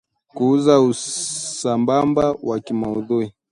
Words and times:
kuzua 0.35 0.75
usambamba 0.91 2.25
wa 2.47 2.57
kimaudhui 2.65 3.27